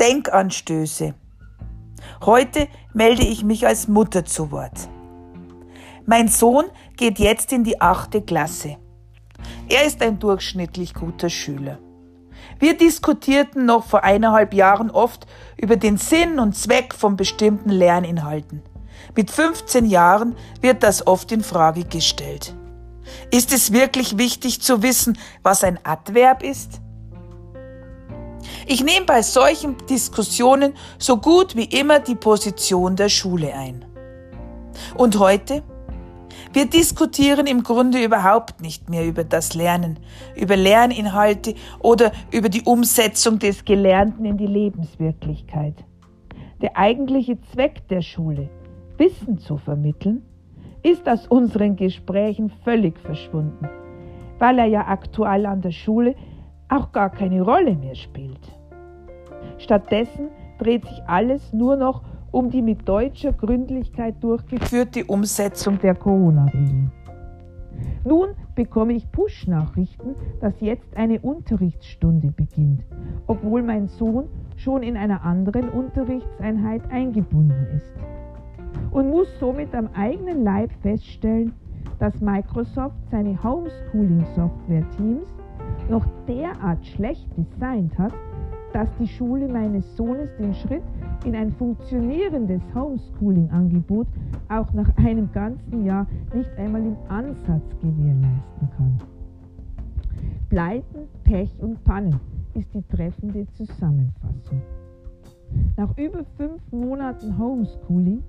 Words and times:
Denkanstöße. 0.00 1.14
Heute 2.24 2.68
melde 2.92 3.22
ich 3.22 3.44
mich 3.44 3.66
als 3.66 3.88
Mutter 3.88 4.26
zu 4.26 4.50
Wort. 4.50 4.88
Mein 6.04 6.28
Sohn 6.28 6.66
geht 6.96 7.18
jetzt 7.18 7.52
in 7.52 7.64
die 7.64 7.80
achte 7.80 8.20
Klasse. 8.20 8.76
Er 9.68 9.84
ist 9.86 10.02
ein 10.02 10.18
durchschnittlich 10.18 10.92
guter 10.92 11.30
Schüler. 11.30 11.78
Wir 12.58 12.76
diskutierten 12.76 13.64
noch 13.64 13.84
vor 13.84 14.04
eineinhalb 14.04 14.52
Jahren 14.52 14.90
oft 14.90 15.26
über 15.56 15.76
den 15.76 15.96
Sinn 15.96 16.38
und 16.38 16.54
Zweck 16.54 16.94
von 16.94 17.16
bestimmten 17.16 17.70
Lerninhalten. 17.70 18.62
Mit 19.16 19.30
15 19.30 19.86
Jahren 19.86 20.36
wird 20.60 20.82
das 20.82 21.06
oft 21.06 21.32
in 21.32 21.42
Frage 21.42 21.84
gestellt. 21.84 22.54
Ist 23.30 23.52
es 23.52 23.72
wirklich 23.72 24.18
wichtig 24.18 24.60
zu 24.60 24.82
wissen, 24.82 25.18
was 25.42 25.64
ein 25.64 25.78
Adverb 25.84 26.42
ist? 26.42 26.80
Ich 28.66 28.82
nehme 28.82 29.06
bei 29.06 29.22
solchen 29.22 29.76
Diskussionen 29.88 30.74
so 30.98 31.18
gut 31.18 31.56
wie 31.56 31.64
immer 31.64 32.00
die 32.00 32.14
Position 32.14 32.96
der 32.96 33.08
Schule 33.08 33.54
ein. 33.54 33.84
Und 34.96 35.18
heute? 35.18 35.62
Wir 36.52 36.66
diskutieren 36.66 37.46
im 37.46 37.62
Grunde 37.62 38.02
überhaupt 38.02 38.62
nicht 38.62 38.88
mehr 38.88 39.06
über 39.06 39.24
das 39.24 39.54
Lernen, 39.54 39.98
über 40.36 40.56
Lerninhalte 40.56 41.54
oder 41.80 42.12
über 42.32 42.48
die 42.48 42.62
Umsetzung 42.62 43.38
des 43.38 43.64
Gelernten 43.64 44.24
in 44.24 44.38
die 44.38 44.46
Lebenswirklichkeit. 44.46 45.74
Der 46.62 46.76
eigentliche 46.76 47.38
Zweck 47.52 47.86
der 47.88 48.00
Schule, 48.00 48.48
Wissen 48.96 49.38
zu 49.38 49.58
vermitteln, 49.58 50.22
ist 50.82 51.06
aus 51.08 51.26
unseren 51.26 51.76
Gesprächen 51.76 52.50
völlig 52.64 52.98
verschwunden, 53.00 53.68
weil 54.38 54.58
er 54.58 54.66
ja 54.66 54.86
aktuell 54.88 55.44
an 55.44 55.60
der 55.60 55.72
Schule 55.72 56.14
auch 56.68 56.92
gar 56.92 57.10
keine 57.10 57.42
Rolle 57.42 57.74
mehr 57.74 57.94
spielt. 57.94 58.40
Stattdessen 59.58 60.28
dreht 60.58 60.84
sich 60.84 61.02
alles 61.06 61.52
nur 61.52 61.76
noch 61.76 62.02
um 62.30 62.50
die 62.50 62.62
mit 62.62 62.88
deutscher 62.88 63.32
Gründlichkeit 63.32 64.22
durchgeführte 64.22 65.04
Umsetzung 65.04 65.78
der 65.78 65.94
Corona-Regeln. 65.94 66.92
Nun 68.04 68.28
bekomme 68.54 68.92
ich 68.92 69.10
Push-Nachrichten, 69.10 70.14
dass 70.40 70.60
jetzt 70.60 70.96
eine 70.96 71.20
Unterrichtsstunde 71.20 72.30
beginnt, 72.30 72.84
obwohl 73.26 73.62
mein 73.62 73.88
Sohn 73.88 74.28
schon 74.56 74.82
in 74.82 74.96
einer 74.96 75.22
anderen 75.22 75.68
Unterrichtseinheit 75.68 76.82
eingebunden 76.90 77.66
ist. 77.74 77.92
Und 78.90 79.10
muss 79.10 79.28
somit 79.40 79.74
am 79.74 79.88
eigenen 79.94 80.44
Leib 80.44 80.70
feststellen, 80.82 81.52
dass 81.98 82.20
Microsoft 82.20 82.96
seine 83.10 83.42
Homeschooling-Software 83.42 84.88
Teams 84.96 85.26
noch 85.88 86.04
derart 86.26 86.84
schlecht 86.84 87.28
designt 87.36 87.96
hat, 87.98 88.12
dass 88.72 88.88
die 88.98 89.08
Schule 89.08 89.48
meines 89.48 89.96
Sohnes 89.96 90.28
den 90.36 90.54
Schritt 90.54 90.82
in 91.24 91.34
ein 91.34 91.52
funktionierendes 91.52 92.62
Homeschooling-Angebot 92.74 94.06
auch 94.48 94.72
nach 94.72 94.94
einem 94.98 95.30
ganzen 95.32 95.84
Jahr 95.84 96.06
nicht 96.34 96.50
einmal 96.58 96.82
im 96.82 96.96
Ansatz 97.08 97.64
gewährleisten 97.80 98.70
kann. 98.76 98.98
Pleiten, 100.48 101.08
Pech 101.24 101.50
und 101.58 101.82
Pannen 101.84 102.20
ist 102.54 102.72
die 102.74 102.82
treffende 102.82 103.46
Zusammenfassung. 103.52 104.62
Nach 105.76 105.96
über 105.96 106.24
fünf 106.36 106.60
Monaten 106.70 107.36
Homeschooling 107.38 108.22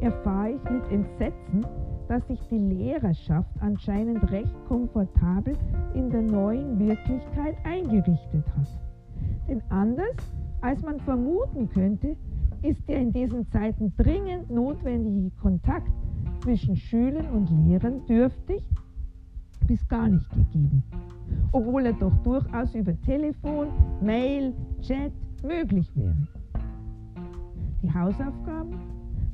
erfahre 0.00 0.50
ich 0.50 0.70
mit 0.70 0.90
Entsetzen, 0.90 1.66
dass 2.08 2.26
sich 2.26 2.40
die 2.50 2.58
Lehrerschaft 2.58 3.50
anscheinend 3.60 4.30
recht 4.30 4.54
komfortabel 4.66 5.54
in 5.94 6.10
der 6.10 6.22
neuen 6.22 6.78
Wirklichkeit 6.78 7.56
eingerichtet 7.64 8.44
hat. 8.56 8.80
Denn 9.46 9.62
anders 9.68 10.16
als 10.60 10.82
man 10.82 10.98
vermuten 11.00 11.68
könnte, 11.68 12.16
ist 12.62 12.88
der 12.88 13.00
in 13.00 13.12
diesen 13.12 13.46
Zeiten 13.50 13.92
dringend 13.96 14.50
notwendige 14.50 15.30
Kontakt 15.36 15.92
zwischen 16.42 16.76
Schülern 16.76 17.26
und 17.30 17.50
Lehrern 17.66 18.04
dürftig 18.06 18.64
bis 19.66 19.86
gar 19.86 20.08
nicht 20.08 20.28
gegeben, 20.30 20.82
obwohl 21.52 21.86
er 21.86 21.92
doch 21.92 22.16
durchaus 22.24 22.74
über 22.74 22.98
Telefon, 23.02 23.68
Mail, 24.00 24.54
Chat 24.80 25.12
möglich 25.42 25.94
wäre. 25.94 26.16
Die 27.82 27.92
Hausaufgaben, 27.92 28.74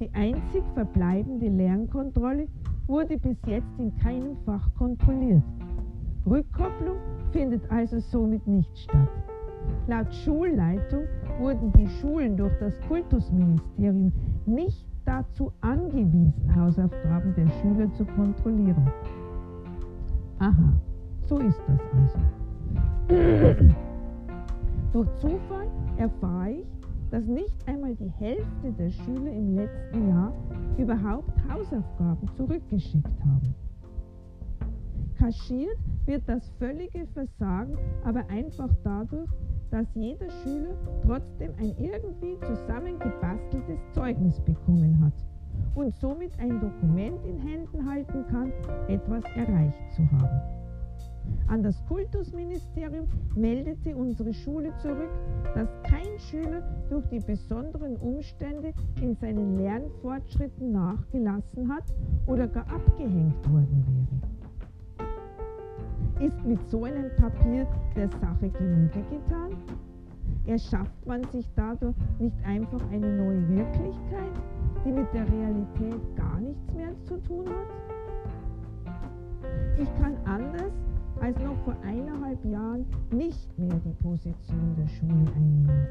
die 0.00 0.12
einzig 0.12 0.62
verbleibende 0.74 1.48
Lernkontrolle, 1.48 2.48
wurde 2.86 3.18
bis 3.18 3.36
jetzt 3.46 3.78
in 3.78 3.94
keinem 3.98 4.36
Fach 4.44 4.68
kontrolliert. 4.74 5.42
Rückkopplung 6.26 6.96
findet 7.32 7.70
also 7.70 7.98
somit 7.98 8.46
nicht 8.46 8.76
statt. 8.78 9.08
Laut 9.86 10.12
Schulleitung 10.12 11.04
wurden 11.38 11.72
die 11.72 11.88
Schulen 12.00 12.36
durch 12.36 12.52
das 12.58 12.78
Kultusministerium 12.88 14.12
nicht 14.46 14.86
dazu 15.04 15.52
angewiesen, 15.60 16.32
Hausaufgaben 16.54 17.34
der 17.34 17.48
Schüler 17.60 17.92
zu 17.94 18.04
kontrollieren. 18.04 18.90
Aha, 20.38 20.72
so 21.26 21.38
ist 21.38 21.60
das 21.66 21.80
also. 21.96 22.18
durch 24.92 25.14
Zufall 25.16 25.68
erfahre 25.96 26.52
ich, 26.52 26.66
dass 27.10 27.24
nicht 27.26 27.56
einmal 27.68 27.94
die 27.94 28.10
Hälfte 28.18 28.72
der 28.78 28.90
Schüler 28.90 29.32
im 29.32 29.54
letzten 29.54 30.08
Jahr 30.08 30.32
überhaupt 30.78 31.33
Hausaufgaben 31.48 32.28
zurückgeschickt 32.36 33.20
haben. 33.20 33.54
Kaschiert 35.18 35.78
wird 36.06 36.28
das 36.28 36.48
völlige 36.58 37.06
Versagen 37.14 37.78
aber 38.04 38.28
einfach 38.28 38.68
dadurch, 38.82 39.30
dass 39.70 39.86
jeder 39.94 40.30
Schüler 40.42 40.76
trotzdem 41.02 41.52
ein 41.58 41.74
irgendwie 41.78 42.38
zusammengebasteltes 42.40 43.80
Zeugnis 43.92 44.40
bekommen 44.40 45.04
hat 45.04 45.14
und 45.74 45.94
somit 45.94 46.38
ein 46.38 46.60
Dokument 46.60 47.24
in 47.24 47.38
Händen 47.38 47.88
halten 47.88 48.24
kann, 48.30 48.52
etwas 48.88 49.24
erreicht 49.34 49.92
zu 49.92 50.02
haben. 50.12 50.63
An 51.46 51.62
das 51.62 51.84
Kultusministerium 51.86 53.06
meldete 53.36 53.94
unsere 53.94 54.32
Schule 54.32 54.72
zurück, 54.78 55.10
dass 55.54 55.68
kein 55.82 56.18
Schüler 56.18 56.62
durch 56.88 57.06
die 57.08 57.20
besonderen 57.20 57.96
Umstände 57.96 58.72
in 59.00 59.14
seinen 59.14 59.58
Lernfortschritten 59.58 60.72
nachgelassen 60.72 61.72
hat 61.72 61.84
oder 62.26 62.48
gar 62.48 62.66
abgehängt 62.72 63.48
worden 63.50 63.84
wäre. 63.86 64.24
Ist 66.26 66.44
mit 66.44 66.66
so 66.68 66.84
einem 66.84 67.14
Papier 67.16 67.66
der 67.94 68.08
Sache 68.08 68.48
Genüge 68.48 69.02
getan? 69.10 69.50
Erschafft 70.46 71.06
man 71.06 71.22
sich 71.30 71.50
dadurch 71.54 71.96
nicht 72.18 72.36
einfach 72.44 72.80
eine 72.90 73.16
neue 73.16 73.48
Wirklichkeit, 73.48 74.32
die 74.84 74.92
mit 74.92 75.12
der 75.12 75.30
Realität 75.30 76.16
gar 76.16 76.40
nichts 76.40 76.72
mehr 76.72 76.94
zu 77.04 77.20
tun 77.22 77.46
hat? 77.48 77.68
Ich 79.78 79.88
kann 80.00 80.16
anders 80.24 80.72
als 81.20 81.38
noch 81.38 81.56
vor 81.64 81.76
eineinhalb 81.82 82.44
Jahren 82.44 82.86
nicht 83.10 83.58
mehr 83.58 83.80
die 83.84 84.02
Position 84.02 84.76
der 84.76 84.88
Schule 84.88 85.32
einnehmen. 85.34 85.86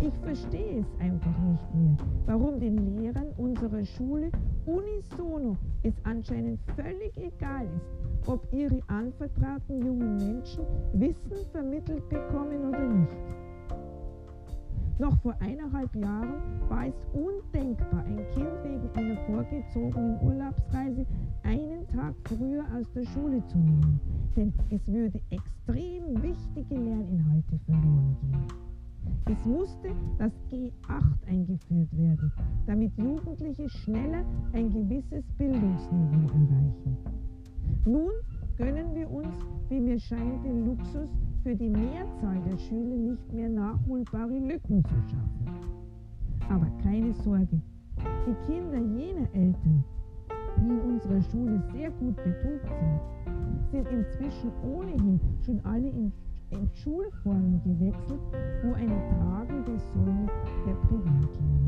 Ich 0.00 0.14
verstehe 0.22 0.80
es 0.80 1.00
einfach 1.00 1.38
nicht 1.38 1.74
mehr, 1.74 1.96
warum 2.26 2.60
den 2.60 2.96
Lehrern 2.96 3.28
unserer 3.36 3.84
Schule 3.84 4.30
unisono 4.66 5.56
es 5.82 5.94
anscheinend 6.04 6.60
völlig 6.74 7.16
egal 7.16 7.66
ist, 7.76 8.28
ob 8.28 8.46
ihre 8.52 8.80
anvertrauten 8.88 9.80
jungen 9.84 10.16
Menschen 10.16 10.64
Wissen 10.92 11.50
vermittelt 11.52 12.08
bekommen 12.08 12.68
oder 12.68 12.86
nicht. 12.86 13.16
Noch 14.98 15.20
vor 15.20 15.34
eineinhalb 15.40 15.94
Jahren 15.94 16.40
war 16.70 16.86
es 16.86 16.94
undenkbar, 17.12 18.02
ein 18.06 18.24
Kind 18.32 18.64
wegen 18.64 18.88
einer 18.94 19.16
vorgezogenen 19.26 20.18
Urlaubsreise 20.22 21.04
einen 21.42 21.86
Tag 21.88 22.14
früher 22.24 22.64
aus 22.74 22.90
der 22.94 23.04
Schule 23.04 23.46
zu 23.46 23.58
nehmen, 23.58 24.00
denn 24.34 24.52
es 24.70 24.86
würde 24.86 25.20
extrem 25.30 26.22
wichtige 26.22 26.74
Lerninhalte 26.74 27.58
verloren 27.64 28.16
gehen. 28.20 28.66
Es 29.28 29.44
musste 29.44 29.90
das 30.18 30.32
G8 30.50 31.28
eingeführt 31.28 31.88
werden, 31.92 32.32
damit 32.66 32.96
Jugendliche 32.96 33.68
schneller 33.68 34.24
ein 34.52 34.72
gewisses 34.72 35.24
Bildungsniveau 35.36 36.28
erreichen. 36.28 36.96
Nun 37.84 38.12
gönnen 38.56 38.94
wir 38.94 39.10
uns, 39.10 39.34
wie 39.68 39.80
mir 39.80 39.98
scheint, 39.98 40.44
den 40.44 40.66
Luxus, 40.66 41.08
für 41.42 41.54
die 41.54 41.68
Mehrzahl 41.68 42.40
der 42.50 42.58
Schüler 42.58 42.96
nicht 42.96 43.32
mehr 43.32 43.48
nachholbare 43.48 44.38
Lücken 44.38 44.84
zu 44.84 44.94
schaffen. 45.08 45.46
Aber 46.48 46.66
keine 46.82 47.12
Sorge, 47.14 47.60
die 48.26 48.46
Kinder 48.46 48.78
jener 48.78 49.32
Eltern, 49.32 49.84
die 50.58 50.68
in 50.68 50.80
unserer 50.80 51.22
Schule 51.22 51.62
sehr 51.72 51.90
gut 51.90 52.16
betucht 52.16 52.68
sind, 52.68 53.00
sind 53.70 53.88
inzwischen 53.88 54.50
ohnehin 54.62 55.20
schon 55.44 55.60
alle 55.64 55.88
in, 55.88 56.12
in 56.50 56.70
Schulformen 56.74 57.60
gewechselt, 57.64 58.20
wo 58.62 58.72
eine 58.74 59.00
tragende 59.08 59.78
Säule 59.78 60.26
der 60.66 60.74
Privatlehrer 60.86 61.65